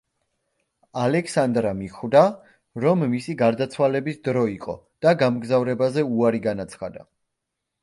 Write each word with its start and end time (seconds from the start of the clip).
ალექსანდრა 1.01 1.73
მიხვდა, 1.81 2.23
რომ 2.85 3.05
მისი 3.13 3.37
გარდაცვალების 3.43 4.19
დრო 4.31 4.47
იყო 4.55 4.77
და 5.07 5.15
გამგზავრებაზე 5.23 6.09
უარი 6.19 6.45
განაცხადა. 6.51 7.09